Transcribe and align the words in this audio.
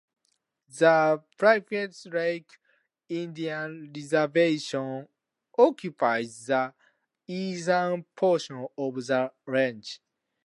The 0.79 1.21
Pyramid 1.37 1.93
Lake 2.05 2.49
Indian 3.07 3.93
Reservation 3.95 5.07
occupies 5.55 6.47
the 6.47 6.73
eastern 7.27 8.05
portion 8.15 8.65
of 8.75 8.95
the 8.95 9.31
range. 9.45 10.01